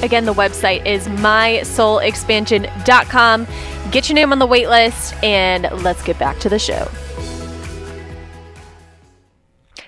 Again, 0.04 0.26
the 0.26 0.34
website 0.36 0.86
is 0.86 1.08
mysoulexpansion.com. 1.08 3.48
Get 3.90 4.10
your 4.10 4.16
name 4.16 4.32
on 4.32 4.38
the 4.38 4.48
waitlist, 4.48 5.24
and 5.24 5.68
let's 5.84 6.04
get 6.04 6.20
back 6.20 6.38
to 6.42 6.50
the 6.50 6.60
show. 6.60 6.88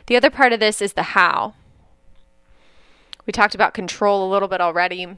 The 0.05 0.17
other 0.17 0.29
part 0.29 0.53
of 0.53 0.59
this 0.59 0.81
is 0.81 0.93
the 0.93 1.03
how. 1.03 1.53
We 3.25 3.31
talked 3.31 3.55
about 3.55 3.73
control 3.73 4.27
a 4.27 4.31
little 4.31 4.47
bit 4.47 4.59
already. 4.59 5.17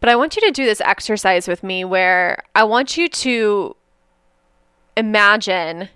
But 0.00 0.10
I 0.10 0.16
want 0.16 0.36
you 0.36 0.42
to 0.42 0.52
do 0.52 0.64
this 0.64 0.80
exercise 0.82 1.48
with 1.48 1.62
me 1.62 1.84
where 1.84 2.44
I 2.54 2.62
want 2.64 2.96
you 2.96 3.08
to 3.08 3.74
imagine 4.96 5.88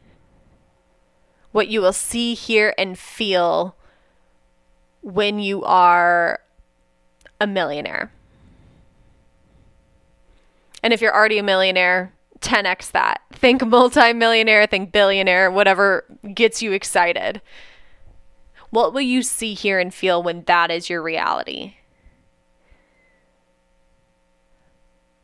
what 1.52 1.68
you 1.68 1.80
will 1.80 1.92
see, 1.92 2.34
hear, 2.34 2.74
and 2.76 2.98
feel 2.98 3.76
when 5.02 5.38
you 5.38 5.64
are 5.64 6.40
a 7.40 7.46
millionaire. 7.46 8.12
And 10.82 10.92
if 10.92 11.00
you're 11.00 11.14
already 11.14 11.38
a 11.38 11.42
millionaire, 11.42 12.12
10x 12.40 12.92
that. 12.92 13.20
Think 13.32 13.64
multimillionaire, 13.64 14.66
think 14.66 14.92
billionaire, 14.92 15.50
whatever 15.50 16.04
gets 16.34 16.62
you 16.62 16.72
excited. 16.72 17.40
What 18.70 18.92
will 18.92 19.00
you 19.00 19.22
see, 19.22 19.54
hear, 19.54 19.78
and 19.78 19.92
feel 19.92 20.22
when 20.22 20.44
that 20.44 20.70
is 20.70 20.88
your 20.88 21.02
reality? 21.02 21.74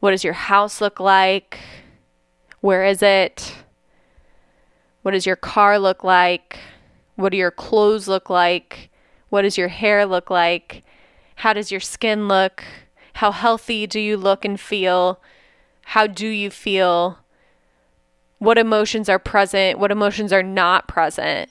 What 0.01 0.11
does 0.11 0.25
your 0.25 0.35
house 0.35 0.81
look 0.81 1.01
like? 1.01 1.59
Where 2.61 2.85
is 2.85 3.03
it? 3.03 3.55
What 5.03 5.13
does 5.13 5.27
your 5.27 5.37
car 5.37 5.79
look 5.79 6.03
like? 6.03 6.59
What 7.15 7.31
do 7.31 7.39
your 7.39 7.51
clothes 7.51 8.09
look 8.09 8.29
like? 8.29 8.91
What 9.29 9.43
does 9.43 9.57
your 9.57 9.69
hair 9.69 10.05
look 10.05 10.31
like? 10.31 10.85
How 11.37 11.53
does 11.53 11.71
your 11.71 11.81
skin 11.81 12.29
look? 12.29 12.65
How 13.15 13.31
healthy 13.33 13.87
do 13.87 14.01
you 14.01 14.17
look 14.17 14.45
and 14.45 14.59
feel? 14.59 15.21
How 15.90 16.07
do 16.07 16.26
you 16.26 16.50
feel? 16.50 17.19
What 18.38 18.59
emotions 18.59 19.09
are 19.09 19.19
present? 19.19 19.78
What 19.78 19.90
emotions 19.90 20.33
are 20.33 20.43
not 20.43 20.88
present? 20.88 21.50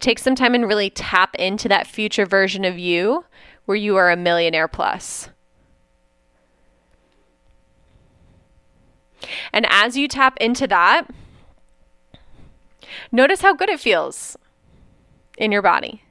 take 0.00 0.18
some 0.18 0.34
time 0.34 0.54
and 0.54 0.66
really 0.66 0.90
tap 0.90 1.34
into 1.36 1.68
that 1.68 1.86
future 1.86 2.26
version 2.26 2.64
of 2.64 2.78
you 2.78 3.24
where 3.64 3.76
you 3.76 3.96
are 3.96 4.10
a 4.10 4.16
millionaire 4.16 4.68
plus. 4.68 5.28
And 9.52 9.66
as 9.68 9.96
you 9.96 10.06
tap 10.06 10.36
into 10.40 10.66
that, 10.68 11.08
notice 13.10 13.40
how 13.40 13.54
good 13.54 13.68
it 13.68 13.80
feels 13.80 14.36
in 15.36 15.50
your 15.50 15.62
body. 15.62 16.02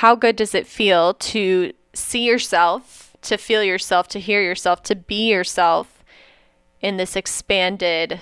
How 0.00 0.14
good 0.14 0.36
does 0.36 0.54
it 0.54 0.66
feel 0.66 1.14
to 1.14 1.72
see 1.94 2.26
yourself, 2.26 3.16
to 3.22 3.38
feel 3.38 3.64
yourself, 3.64 4.08
to 4.08 4.20
hear 4.20 4.42
yourself, 4.42 4.82
to 4.82 4.94
be 4.94 5.30
yourself 5.30 6.04
in 6.82 6.98
this 6.98 7.16
expanded 7.16 8.20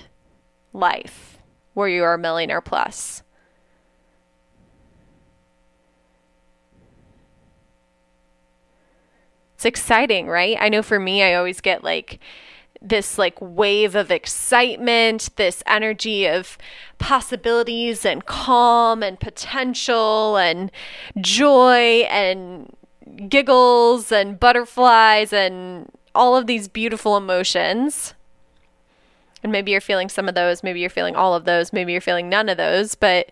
life 0.73 1.39
where 1.73 1.89
you 1.89 2.05
are 2.05 2.15
a 2.15 2.19
millionaire 2.19 2.61
plus? 2.61 3.25
It's 9.57 9.65
exciting, 9.65 10.29
right? 10.29 10.57
I 10.61 10.69
know 10.69 10.83
for 10.85 11.01
me, 11.01 11.25
I 11.25 11.35
always 11.35 11.61
get 11.61 11.83
like 11.83 12.21
this 12.85 13.19
like 13.19 13.37
wave 13.41 13.95
of 13.95 14.11
excitement, 14.11 15.31
this 15.37 15.63
energy 15.67 16.27
of 16.27 16.59
possibilities 16.99 18.05
and 18.05 18.27
calm 18.27 19.03
and 19.03 19.19
potential 19.19 20.37
and 20.37 20.71
joy 21.21 22.07
and 22.11 22.77
giggles 23.29 24.13
and 24.13 24.39
butterflies 24.39 25.33
and 25.33 25.91
all 26.15 26.37
of 26.37 26.47
these 26.47 26.69
beautiful 26.69 27.17
emotions. 27.17 28.15
And 29.43 29.51
maybe 29.51 29.73
you're 29.73 29.81
feeling 29.81 30.09
some 30.09 30.29
of 30.29 30.35
those, 30.35 30.63
maybe 30.63 30.81
you're 30.81 30.91
feeling 30.91 31.17
all 31.17 31.35
of 31.35 31.45
those, 31.45 31.73
maybe 31.73 31.93
you're 31.93 32.01
feeling 32.01 32.29
none 32.29 32.49
of 32.49 32.57
those, 32.57 32.95
but 32.95 33.31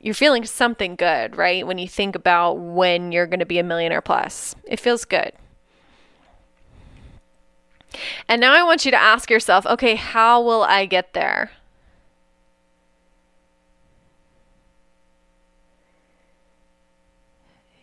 you're 0.00 0.14
feeling 0.14 0.44
something 0.44 0.94
good, 0.94 1.36
right? 1.36 1.66
When 1.66 1.78
you 1.78 1.88
think 1.88 2.14
about 2.14 2.54
when 2.54 3.10
you're 3.10 3.26
going 3.26 3.40
to 3.40 3.46
be 3.46 3.58
a 3.58 3.64
millionaire 3.64 4.00
plus, 4.00 4.54
it 4.64 4.78
feels 4.78 5.04
good. 5.04 5.32
And 8.28 8.40
now 8.40 8.52
I 8.52 8.62
want 8.62 8.84
you 8.84 8.90
to 8.90 8.96
ask 9.00 9.30
yourself 9.30 9.66
okay, 9.66 9.94
how 9.94 10.42
will 10.42 10.62
I 10.62 10.86
get 10.86 11.12
there? 11.12 11.50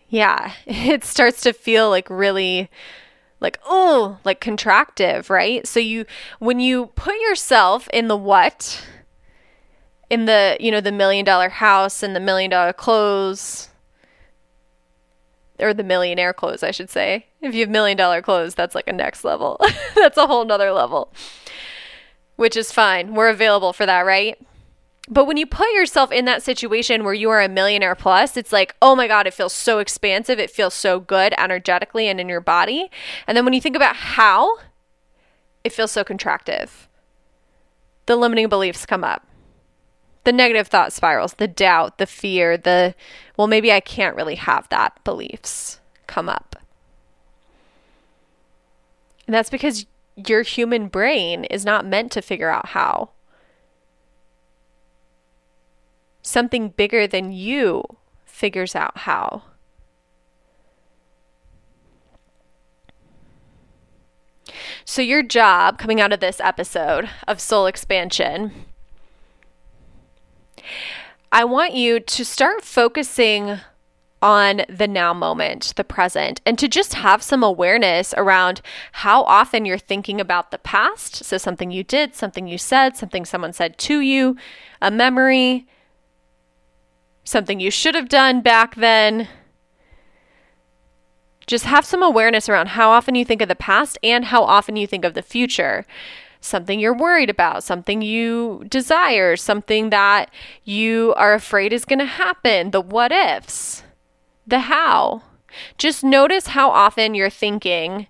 Yeah, 0.10 0.54
it 0.66 1.04
starts 1.04 1.42
to 1.42 1.54
feel 1.54 1.90
like 1.90 2.10
really 2.10 2.70
like 3.42 3.60
oh, 3.66 4.18
like 4.24 4.42
contractive, 4.42 5.30
right? 5.30 5.68
So 5.68 5.80
you 5.80 6.06
when 6.40 6.60
you 6.60 6.88
put 6.96 7.16
yourself 7.22 7.90
in 7.94 8.08
the 8.08 8.18
what 8.18 8.86
in 10.10 10.26
the, 10.26 10.58
you 10.60 10.72
know, 10.72 10.82
the 10.82 10.92
million 10.92 11.26
dollar 11.26 11.50
house 11.50 12.04
and 12.04 12.16
the 12.16 12.20
million 12.20 12.52
dollar 12.52 12.74
clothes 12.74 13.70
or 15.60 15.74
the 15.74 15.84
millionaire 15.84 16.34
clothes, 16.34 16.64
I 16.64 16.72
should 16.72 16.90
say. 16.90 17.28
If 17.42 17.54
you 17.54 17.62
have 17.62 17.70
million 17.70 17.98
dollar 17.98 18.22
clothes, 18.22 18.56
that's 18.56 18.76
like 18.76 18.88
a 18.88 18.94
next 18.94 19.24
level. 19.24 19.60
that's 19.96 20.18
a 20.18 20.28
whole 20.28 20.46
nother 20.46 20.72
level, 20.72 21.14
which 22.36 22.56
is 22.56 22.72
fine. 22.72 23.14
We're 23.14 23.30
available 23.30 23.74
for 23.74 23.86
that, 23.86 24.06
right? 24.06 24.38
But 25.08 25.26
when 25.26 25.38
you 25.38 25.46
put 25.46 25.72
yourself 25.74 26.12
in 26.12 26.26
that 26.26 26.42
situation 26.42 27.04
where 27.04 27.14
you 27.14 27.30
are 27.30 27.42
a 27.42 27.48
millionaire 27.48 27.94
plus, 27.94 28.36
it's 28.38 28.52
like, 28.52 28.76
oh 28.82 28.96
my 28.96 29.08
God, 29.08 29.28
it 29.28 29.36
feels 29.36 29.54
so 29.54 29.78
expansive. 29.78 30.40
It 30.40 30.50
feels 30.50 30.74
so 30.74 31.00
good 31.00 31.34
energetically 31.38 32.08
and 32.08 32.20
in 32.20 32.28
your 32.28 32.42
body. 32.42 32.90
And 33.28 33.38
then 33.38 33.46
when 33.46 33.54
you 33.54 33.62
think 33.62 33.76
about 33.76 33.96
how, 33.96 34.58
it 35.64 35.72
feels 35.72 35.92
so 35.92 36.04
contractive. 36.04 36.88
The 38.08 38.16
limiting 38.16 38.50
beliefs 38.50 38.86
come 38.86 39.04
up 39.04 39.28
the 40.26 40.34
negative 40.34 40.68
thought 40.68 40.92
spirals, 40.92 41.36
the 41.36 41.48
doubt, 41.48 41.98
the 41.98 42.06
fear, 42.06 42.58
the, 42.58 42.94
well, 43.38 43.48
maybe 43.48 43.72
I 43.72 43.80
can't 43.80 44.16
really 44.16 44.36
have 44.36 44.68
that 44.70 45.02
beliefs 45.04 45.80
come 46.08 46.28
up. 46.28 46.56
And 49.28 49.34
that's 49.34 49.50
because 49.50 49.86
your 50.16 50.42
human 50.42 50.88
brain 50.88 51.46
is 51.46 51.66
not 51.66 51.86
meant 51.86 52.12
to 52.14 52.22
figure 52.22 52.50
out 52.50 52.68
how. 52.70 53.12
Something 56.22 56.70
bigger 56.70 57.08
than 57.08 57.32
you 57.32 57.84
figures 58.26 58.76
out 58.76 59.00
how. 59.00 59.44
So, 64.86 65.02
your 65.02 65.24
job 65.24 65.80
coming 65.80 66.00
out 66.00 66.14
of 66.14 66.20
this 66.20 66.40
episode 66.40 67.10
of 67.28 67.40
soul 67.40 67.66
expansion 67.66 68.52
I 71.32 71.44
want 71.44 71.74
you 71.74 72.00
to 72.00 72.26
start 72.26 72.64
focusing 72.64 73.60
on 74.22 74.62
the 74.70 74.88
now 74.88 75.14
moment, 75.14 75.74
the 75.76 75.84
present, 75.84 76.42
and 76.46 76.58
to 76.58 76.68
just 76.68 76.96
have 76.96 77.22
some 77.22 77.44
awareness 77.44 78.14
around 78.18 78.62
how 78.94 79.22
often 79.24 79.66
you're 79.66 79.78
thinking 79.78 80.20
about 80.20 80.52
the 80.52 80.58
past. 80.58 81.24
So, 81.24 81.38
something 81.38 81.72
you 81.72 81.84
did, 81.84 82.16
something 82.16 82.48
you 82.48 82.58
said, 82.58 82.98
something 82.98 83.26
someone 83.26 83.54
said 83.54 83.78
to 83.80 84.00
you, 84.00 84.38
a 84.82 84.90
memory, 84.90 85.68
something 87.24 87.60
you 87.60 87.70
should 87.70 87.96
have 87.96 88.10
done 88.10 88.42
back 88.42 88.76
then. 88.76 89.28
Just 91.46 91.66
have 91.66 91.86
some 91.86 92.02
awareness 92.02 92.50
around 92.50 92.70
how 92.70 92.90
often 92.90 93.14
you 93.14 93.24
think 93.24 93.42
of 93.42 93.48
the 93.48 93.56
past 93.56 94.00
and 94.02 94.26
how 94.26 94.44
often 94.44 94.76
you 94.76 94.88
think 94.88 95.06
of 95.06 95.14
the 95.14 95.22
future 95.22 95.86
something 96.46 96.80
you're 96.80 96.96
worried 96.96 97.30
about, 97.30 97.64
something 97.64 98.02
you 98.02 98.66
desire, 98.70 99.36
something 99.36 99.90
that 99.90 100.32
you 100.64 101.14
are 101.18 101.34
afraid 101.34 101.74
is 101.74 101.86
going 101.86 102.00
to 102.00 102.06
happen, 102.06 102.72
the 102.72 102.82
what 102.82 103.12
ifs, 103.12 103.84
the 104.46 104.60
how. 104.62 105.24
Just 105.78 106.04
notice 106.04 106.48
how 106.48 106.70
often 106.70 107.16
you're 107.16 107.30
thinking 107.30 108.08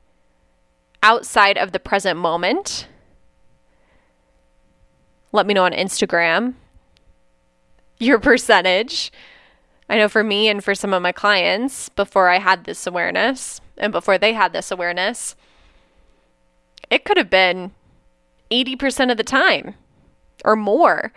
outside 1.01 1.57
of 1.57 1.71
the 1.71 1.79
present 1.79 2.19
moment. 2.19 2.87
Let 5.31 5.45
me 5.45 5.53
know 5.53 5.65
on 5.65 5.73
Instagram 5.73 6.55
your 7.99 8.19
percentage. 8.31 9.11
I 9.87 9.97
know 9.97 10.09
for 10.09 10.23
me 10.23 10.49
and 10.49 10.63
for 10.63 10.73
some 10.73 10.93
of 10.93 11.01
my 11.01 11.11
clients, 11.11 11.89
before 11.89 12.29
I 12.29 12.39
had 12.39 12.63
this 12.63 12.87
awareness 12.87 13.61
and 13.77 13.91
before 13.91 14.17
they 14.17 14.33
had 14.33 14.51
this 14.51 14.71
awareness, 14.71 15.35
it 16.89 17.05
could 17.05 17.17
have 17.17 17.29
been 17.29 17.71
80% 18.51 19.11
of 19.11 19.17
the 19.17 19.23
time 19.23 19.75
or 20.43 20.55
more 20.55 21.11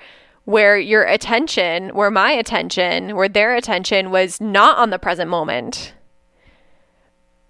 where 0.44 0.78
your 0.78 1.04
attention, 1.04 1.90
where 1.90 2.10
my 2.10 2.32
attention, 2.32 3.14
where 3.14 3.28
their 3.28 3.54
attention 3.54 4.10
was 4.10 4.40
not 4.40 4.78
on 4.78 4.88
the 4.90 4.98
present 4.98 5.28
moment, 5.28 5.92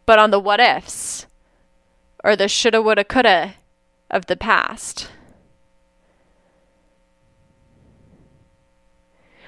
but 0.04 0.18
on 0.18 0.32
the 0.32 0.40
what 0.40 0.58
ifs 0.58 1.26
or 2.24 2.34
the 2.34 2.48
shoulda, 2.48 2.82
woulda, 2.82 3.04
coulda 3.04 3.54
of 4.10 4.26
the 4.26 4.36
past. 4.36 5.08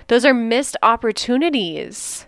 Those 0.06 0.24
are 0.24 0.34
missed 0.34 0.76
opportunities. 0.82 2.26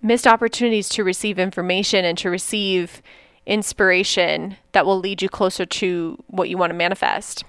Missed 0.00 0.26
opportunities 0.26 0.88
to 0.90 1.04
receive 1.04 1.38
information 1.38 2.04
and 2.04 2.16
to 2.18 2.30
receive 2.30 3.02
inspiration 3.48 4.56
that 4.72 4.86
will 4.86 4.98
lead 4.98 5.22
you 5.22 5.28
closer 5.28 5.66
to 5.66 6.22
what 6.28 6.48
you 6.48 6.56
want 6.56 6.70
to 6.70 6.76
manifest. 6.76 7.44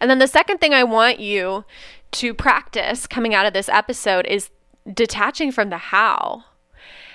And 0.00 0.10
then 0.10 0.18
the 0.18 0.26
second 0.26 0.58
thing 0.58 0.74
I 0.74 0.82
want 0.82 1.20
you 1.20 1.64
to 2.12 2.34
practice 2.34 3.06
coming 3.06 3.34
out 3.34 3.46
of 3.46 3.52
this 3.52 3.68
episode 3.68 4.26
is 4.26 4.50
detaching 4.92 5.52
from 5.52 5.70
the 5.70 5.78
how. 5.78 6.44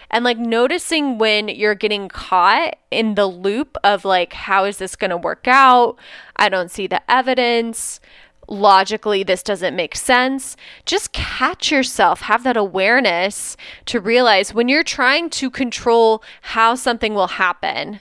And 0.10 0.24
like 0.24 0.38
noticing 0.38 1.17
when 1.17 1.50
you're 1.50 1.76
getting 1.76 2.08
caught 2.08 2.78
in 2.91 3.15
the 3.15 3.26
loop 3.26 3.76
of 3.84 4.06
like, 4.06 4.32
how 4.32 4.63
is 4.63 4.78
this 4.78 4.96
going 4.96 5.10
to 5.10 5.17
work 5.17 5.48
out? 5.48 5.98
I 6.38 6.48
don't 6.48 6.72
see 6.72 6.88
the 6.88 7.02
evidence 7.12 8.00
logically 8.48 9.24
this 9.24 9.44
doesn't 9.44 9.76
make 9.76 9.96
sense. 9.96 10.56
Just 10.86 11.14
catch 11.14 11.72
yourself, 11.72 12.22
have 12.22 12.44
that 12.44 12.58
awareness 12.58 13.58
to 13.86 14.00
realize 14.00 14.54
when 14.54 14.70
you're 14.70 14.84
trying 14.84 15.30
to 15.32 15.50
control 15.50 16.24
how 16.42 16.76
something 16.76 17.14
will 17.14 17.28
happen, 17.28 18.00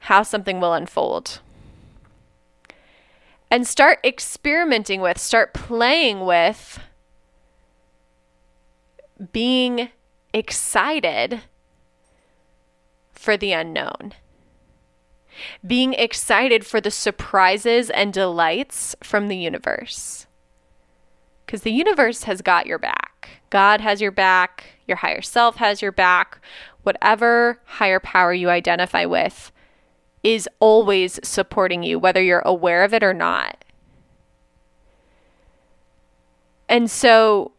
how 0.00 0.22
something 0.22 0.60
will 0.60 0.74
unfold. 0.74 1.40
And 3.50 3.66
start 3.66 3.98
experimenting 4.04 5.00
with, 5.00 5.18
start 5.18 5.54
playing 5.54 6.26
with 6.26 6.80
being 9.32 9.88
excited 10.34 11.40
for 13.12 13.36
the 13.36 13.52
unknown 13.52 14.12
being 15.66 15.94
excited 15.94 16.66
for 16.66 16.80
the 16.80 16.90
surprises 16.90 17.90
and 17.90 18.12
delights 18.12 18.96
from 19.02 19.28
the 19.28 19.36
universe. 19.36 20.26
Because 21.44 21.62
the 21.62 21.72
universe 21.72 22.24
has 22.24 22.42
got 22.42 22.66
your 22.66 22.78
back. 22.78 23.40
God 23.50 23.80
has 23.80 24.00
your 24.00 24.10
back. 24.10 24.64
Your 24.86 24.98
higher 24.98 25.22
self 25.22 25.56
has 25.56 25.80
your 25.80 25.92
back. 25.92 26.40
Whatever 26.82 27.60
higher 27.64 28.00
power 28.00 28.32
you 28.32 28.50
identify 28.50 29.04
with 29.04 29.52
is 30.22 30.48
always 30.60 31.18
supporting 31.22 31.82
you, 31.82 31.98
whether 31.98 32.22
you're 32.22 32.40
aware 32.40 32.84
of 32.84 32.92
it 32.92 33.02
or 33.02 33.14
not. 33.14 33.64
And 36.68 36.90
so 36.90 37.52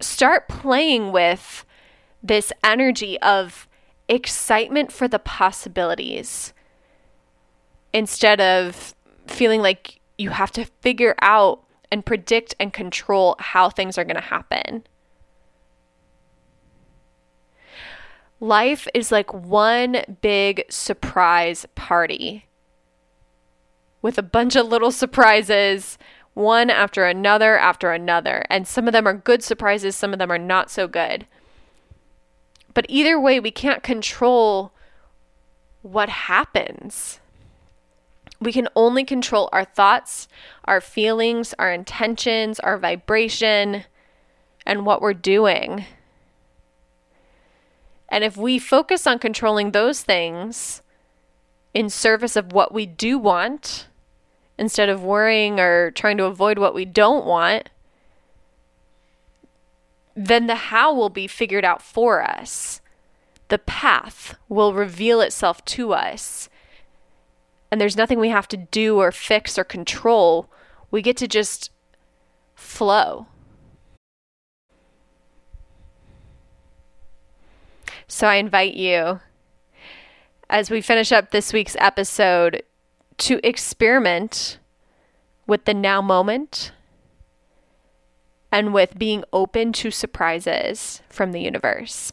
start 0.00 0.48
playing 0.48 1.12
with 1.12 1.64
this 2.22 2.52
energy 2.64 3.20
of 3.20 3.68
excitement 4.08 4.90
for 4.90 5.06
the 5.06 5.18
possibilities 5.18 6.52
instead 7.92 8.40
of 8.40 8.94
feeling 9.26 9.62
like 9.62 10.00
you 10.16 10.30
have 10.30 10.50
to 10.52 10.64
figure 10.80 11.14
out 11.20 11.62
and 11.90 12.04
predict 12.04 12.54
and 12.60 12.72
control 12.72 13.36
how 13.38 13.70
things 13.70 13.96
are 13.96 14.04
going 14.04 14.16
to 14.16 14.20
happen. 14.20 14.84
Life 18.40 18.86
is 18.94 19.10
like 19.10 19.32
one 19.32 20.02
big 20.20 20.64
surprise 20.70 21.66
party 21.74 22.46
with 24.00 24.16
a 24.16 24.22
bunch 24.22 24.54
of 24.54 24.68
little 24.68 24.92
surprises, 24.92 25.98
one 26.34 26.70
after 26.70 27.04
another 27.04 27.58
after 27.58 27.92
another. 27.92 28.44
And 28.48 28.66
some 28.68 28.86
of 28.86 28.92
them 28.92 29.08
are 29.08 29.14
good 29.14 29.42
surprises, 29.42 29.96
some 29.96 30.12
of 30.12 30.20
them 30.20 30.30
are 30.30 30.38
not 30.38 30.70
so 30.70 30.86
good. 30.86 31.26
But 32.74 32.86
either 32.88 33.18
way, 33.18 33.40
we 33.40 33.50
can't 33.50 33.82
control 33.82 34.72
what 35.82 36.08
happens. 36.08 37.18
We 38.40 38.52
can 38.52 38.68
only 38.76 39.04
control 39.04 39.48
our 39.52 39.64
thoughts, 39.64 40.28
our 40.64 40.80
feelings, 40.80 41.54
our 41.58 41.72
intentions, 41.72 42.60
our 42.60 42.78
vibration, 42.78 43.84
and 44.64 44.86
what 44.86 45.00
we're 45.02 45.14
doing. 45.14 45.84
And 48.08 48.24
if 48.24 48.36
we 48.36 48.58
focus 48.58 49.06
on 49.06 49.18
controlling 49.18 49.72
those 49.72 50.02
things 50.02 50.82
in 51.74 51.90
service 51.90 52.36
of 52.36 52.52
what 52.52 52.72
we 52.72 52.86
do 52.86 53.18
want, 53.18 53.88
instead 54.58 54.88
of 54.88 55.02
worrying 55.02 55.60
or 55.60 55.90
trying 55.90 56.16
to 56.18 56.24
avoid 56.24 56.58
what 56.58 56.74
we 56.74 56.84
don't 56.84 57.24
want, 57.24 57.70
then 60.16 60.48
the 60.48 60.56
how 60.56 60.92
will 60.92 61.10
be 61.10 61.26
figured 61.26 61.64
out 61.64 61.80
for 61.80 62.22
us. 62.22 62.80
The 63.48 63.58
path 63.58 64.36
will 64.48 64.74
reveal 64.74 65.20
itself 65.20 65.64
to 65.66 65.92
us. 65.92 66.48
And 67.70 67.80
there's 67.80 67.96
nothing 67.96 68.18
we 68.18 68.30
have 68.30 68.48
to 68.48 68.56
do 68.56 68.98
or 68.98 69.12
fix 69.12 69.58
or 69.58 69.64
control. 69.64 70.48
We 70.90 71.02
get 71.02 71.16
to 71.18 71.28
just 71.28 71.70
flow. 72.54 73.26
So 78.06 78.26
I 78.26 78.36
invite 78.36 78.74
you, 78.74 79.20
as 80.48 80.70
we 80.70 80.80
finish 80.80 81.12
up 81.12 81.30
this 81.30 81.52
week's 81.52 81.76
episode, 81.78 82.62
to 83.18 83.46
experiment 83.46 84.58
with 85.46 85.66
the 85.66 85.74
now 85.74 86.00
moment 86.00 86.72
and 88.50 88.72
with 88.72 88.98
being 88.98 89.24
open 89.32 89.72
to 89.74 89.90
surprises 89.90 91.02
from 91.10 91.32
the 91.32 91.40
universe. 91.40 92.12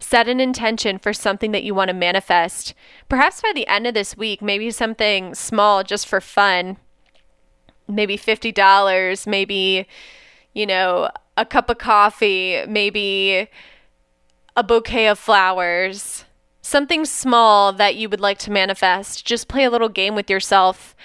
Set 0.00 0.28
an 0.28 0.40
intention 0.40 0.98
for 0.98 1.12
something 1.12 1.52
that 1.52 1.62
you 1.62 1.74
want 1.74 1.88
to 1.88 1.94
manifest, 1.94 2.74
perhaps 3.08 3.40
by 3.40 3.52
the 3.54 3.66
end 3.66 3.86
of 3.86 3.94
this 3.94 4.16
week, 4.16 4.40
maybe 4.40 4.70
something 4.70 5.34
small 5.34 5.84
just 5.84 6.08
for 6.08 6.20
fun, 6.20 6.78
maybe 7.86 8.16
$50, 8.16 9.26
maybe, 9.26 9.86
you 10.54 10.66
know, 10.66 11.10
a 11.36 11.44
cup 11.44 11.68
of 11.70 11.78
coffee, 11.78 12.64
maybe 12.66 13.46
a 14.56 14.64
bouquet 14.64 15.06
of 15.06 15.18
flowers, 15.18 16.24
something 16.62 17.04
small 17.04 17.72
that 17.72 17.96
you 17.96 18.08
would 18.08 18.20
like 18.20 18.38
to 18.38 18.50
manifest. 18.50 19.24
Just 19.24 19.48
play 19.48 19.64
a 19.64 19.70
little 19.70 19.88
game 19.88 20.14
with 20.14 20.28
yourself 20.28 20.96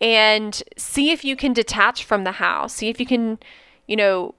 and 0.00 0.62
see 0.76 1.10
if 1.10 1.24
you 1.24 1.36
can 1.36 1.52
detach 1.52 2.04
from 2.04 2.24
the 2.24 2.32
house. 2.32 2.74
See 2.74 2.88
if 2.88 3.00
you 3.00 3.06
can, 3.06 3.38
you 3.86 3.96
know, 3.96 4.34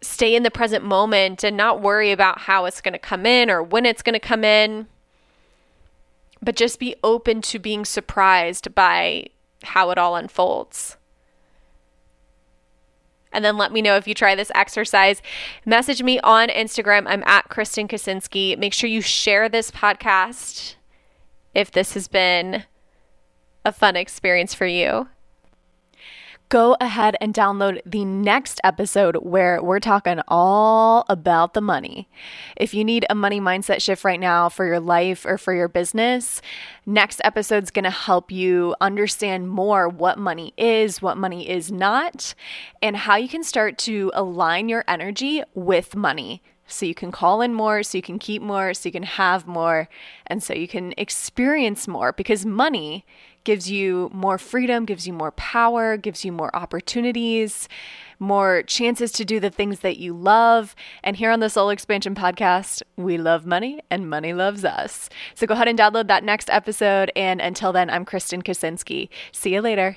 stay 0.00 0.34
in 0.34 0.42
the 0.42 0.50
present 0.50 0.84
moment 0.84 1.44
and 1.44 1.56
not 1.56 1.80
worry 1.80 2.12
about 2.12 2.40
how 2.40 2.64
it's 2.64 2.80
going 2.80 2.92
to 2.92 2.98
come 2.98 3.26
in 3.26 3.50
or 3.50 3.62
when 3.62 3.86
it's 3.86 4.02
going 4.02 4.14
to 4.14 4.20
come 4.20 4.44
in. 4.44 4.86
But 6.40 6.56
just 6.56 6.78
be 6.78 6.94
open 7.02 7.42
to 7.42 7.58
being 7.58 7.84
surprised 7.84 8.74
by 8.74 9.28
how 9.62 9.90
it 9.90 9.98
all 9.98 10.14
unfolds 10.14 10.96
and 13.32 13.44
then 13.44 13.56
let 13.56 13.72
me 13.72 13.82
know 13.82 13.96
if 13.96 14.08
you 14.08 14.14
try 14.14 14.34
this 14.34 14.52
exercise. 14.54 15.22
Message 15.64 16.02
me 16.02 16.18
on 16.20 16.48
Instagram. 16.48 17.04
I'm 17.06 17.22
at 17.24 17.48
Kristen 17.48 17.88
Kaczynski. 17.88 18.58
Make 18.58 18.72
sure 18.72 18.88
you 18.88 19.00
share 19.00 19.48
this 19.48 19.70
podcast 19.70 20.74
if 21.54 21.70
this 21.70 21.94
has 21.94 22.08
been 22.08 22.64
a 23.64 23.72
fun 23.72 23.96
experience 23.96 24.54
for 24.54 24.66
you 24.66 25.08
go 26.48 26.76
ahead 26.80 27.16
and 27.20 27.34
download 27.34 27.80
the 27.84 28.04
next 28.04 28.60
episode 28.64 29.16
where 29.16 29.62
we're 29.62 29.80
talking 29.80 30.20
all 30.28 31.04
about 31.08 31.52
the 31.52 31.60
money. 31.60 32.08
If 32.56 32.72
you 32.72 32.84
need 32.84 33.04
a 33.10 33.14
money 33.14 33.40
mindset 33.40 33.82
shift 33.82 34.04
right 34.04 34.20
now 34.20 34.48
for 34.48 34.64
your 34.64 34.80
life 34.80 35.26
or 35.26 35.36
for 35.36 35.52
your 35.52 35.68
business, 35.68 36.40
next 36.86 37.20
episode's 37.22 37.70
going 37.70 37.84
to 37.84 37.90
help 37.90 38.30
you 38.32 38.74
understand 38.80 39.50
more 39.50 39.88
what 39.88 40.18
money 40.18 40.54
is, 40.56 41.02
what 41.02 41.18
money 41.18 41.48
is 41.48 41.70
not, 41.70 42.34
and 42.80 42.96
how 42.96 43.16
you 43.16 43.28
can 43.28 43.44
start 43.44 43.76
to 43.78 44.10
align 44.14 44.70
your 44.70 44.84
energy 44.88 45.42
with 45.54 45.94
money 45.94 46.42
so 46.66 46.84
you 46.84 46.94
can 46.94 47.10
call 47.10 47.40
in 47.40 47.54
more, 47.54 47.82
so 47.82 47.96
you 47.96 48.02
can 48.02 48.18
keep 48.18 48.42
more, 48.42 48.74
so 48.74 48.88
you 48.88 48.92
can 48.92 49.02
have 49.02 49.46
more, 49.46 49.88
and 50.26 50.42
so 50.42 50.52
you 50.52 50.68
can 50.68 50.92
experience 50.98 51.88
more 51.88 52.12
because 52.12 52.44
money 52.44 53.06
gives 53.48 53.70
you 53.70 54.10
more 54.12 54.36
freedom, 54.36 54.84
gives 54.84 55.06
you 55.06 55.12
more 55.14 55.30
power, 55.32 55.96
gives 55.96 56.22
you 56.22 56.30
more 56.30 56.54
opportunities, 56.54 57.66
more 58.18 58.62
chances 58.64 59.10
to 59.10 59.24
do 59.24 59.40
the 59.40 59.48
things 59.48 59.80
that 59.80 59.96
you 59.96 60.12
love. 60.12 60.76
And 61.02 61.16
here 61.16 61.30
on 61.30 61.40
the 61.40 61.48
Soul 61.48 61.70
Expansion 61.70 62.14
Podcast, 62.14 62.82
we 62.98 63.16
love 63.16 63.46
money 63.46 63.80
and 63.90 64.10
money 64.10 64.34
loves 64.34 64.66
us. 64.66 65.08
So 65.34 65.46
go 65.46 65.54
ahead 65.54 65.66
and 65.66 65.78
download 65.78 66.08
that 66.08 66.24
next 66.24 66.50
episode. 66.50 67.10
And 67.16 67.40
until 67.40 67.72
then, 67.72 67.88
I'm 67.88 68.04
Kristen 68.04 68.42
Kaczynski. 68.42 69.08
See 69.32 69.54
you 69.54 69.62
later. 69.62 69.96